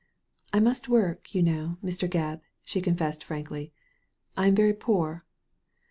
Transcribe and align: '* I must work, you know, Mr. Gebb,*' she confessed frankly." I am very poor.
'* 0.29 0.41
I 0.51 0.59
must 0.59 0.89
work, 0.89 1.35
you 1.35 1.43
know, 1.43 1.77
Mr. 1.85 2.09
Gebb,*' 2.09 2.41
she 2.65 2.81
confessed 2.81 3.23
frankly." 3.23 3.71
I 4.35 4.47
am 4.47 4.55
very 4.55 4.73
poor. 4.73 5.25